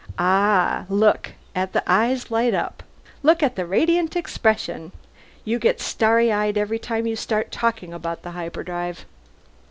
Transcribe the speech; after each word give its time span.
Ah! 0.17 0.87
Look 0.89 1.33
at 1.53 1.73
the 1.73 1.83
eyes 1.85 2.31
light 2.31 2.55
up! 2.55 2.81
Look 3.21 3.43
at 3.43 3.55
the 3.55 3.67
radiant 3.67 4.15
expression! 4.15 4.93
You 5.45 5.59
get 5.59 5.79
starry 5.79 6.31
eyed 6.31 6.57
every 6.57 6.79
time 6.79 7.05
you 7.05 7.15
start 7.15 7.51
talking 7.51 7.93
about 7.93 8.23
the 8.23 8.31
hyperdrive!" 8.31 9.05